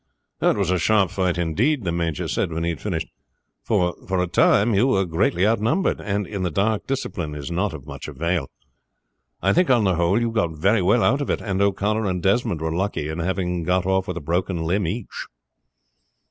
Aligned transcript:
"It 0.41 0.57
was 0.57 0.71
a 0.71 0.79
sharp 0.79 1.11
fight 1.11 1.37
indeed," 1.37 1.83
the 1.83 1.91
major 1.91 2.27
said 2.27 2.51
when 2.51 2.63
he 2.63 2.71
had 2.71 2.81
finished; 2.81 3.07
"for, 3.61 3.95
for 4.07 4.19
a 4.19 4.25
time 4.25 4.73
you 4.73 4.87
were 4.87 5.05
greatly 5.05 5.45
outnumbered, 5.45 6.01
and 6.01 6.25
in 6.25 6.41
the 6.41 6.49
dark 6.49 6.87
discipline 6.87 7.35
is 7.35 7.51
not 7.51 7.71
of 7.71 7.85
much 7.85 8.07
avail. 8.07 8.49
I 9.43 9.53
think 9.53 9.69
on 9.69 9.83
the 9.83 9.97
whole 9.97 10.19
you 10.19 10.31
got 10.31 10.57
very 10.57 10.81
well 10.81 11.03
out 11.03 11.21
of 11.21 11.29
it, 11.29 11.39
and 11.39 11.61
O'Connor 11.61 12.07
and 12.09 12.19
Desmond 12.23 12.61
were 12.61 12.71
lucky 12.75 13.09
in 13.09 13.19
having 13.19 13.61
got 13.61 13.85
off 13.85 14.07
with 14.07 14.17
a 14.17 14.21
broken 14.21 14.63
limb 14.63 14.87
each." 14.87 15.27